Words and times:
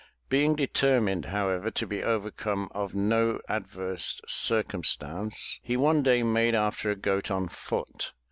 Being 0.29 0.55
determined 0.55 1.25
however 1.25 1.69
to 1.69 1.85
be 1.85 2.01
overcome 2.01 2.69
of 2.71 2.95
no 2.95 3.39
adverse 3.47 4.19
circumstance, 4.27 5.59
he 5.61 5.77
one 5.77 6.01
day 6.01 6.23
made 6.23 6.55
after 6.55 6.89
a 6.89 6.95
goat 6.95 7.29
on 7.29 7.47
foot. 7.47 8.11